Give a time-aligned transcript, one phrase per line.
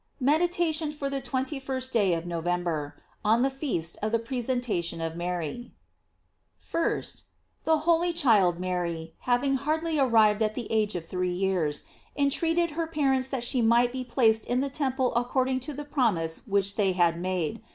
[0.19, 2.95] MEDITATION FOR THE TWENTY FIRST DAY OF NOVEMBER.
[3.23, 5.73] On the Feast of the Presentation of Mary.
[6.59, 7.21] 1st.
[7.65, 11.83] THE holy child Mary, having hardly arrived at the age of three years,
[12.17, 16.47] entreated her parents that she might be placed in the temple according to the promise
[16.47, 17.61] which they had made.